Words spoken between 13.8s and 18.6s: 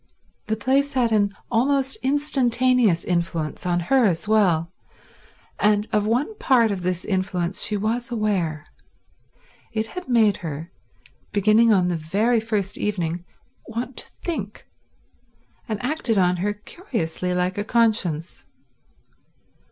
to think, and acted on her curiously like a conscience.